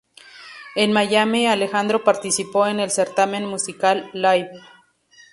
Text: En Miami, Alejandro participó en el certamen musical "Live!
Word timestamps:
En 0.75 0.93
Miami, 0.93 1.45
Alejandro 1.45 2.03
participó 2.03 2.65
en 2.65 2.79
el 2.79 2.89
certamen 2.89 3.45
musical 3.45 4.09
"Live! 4.13 4.49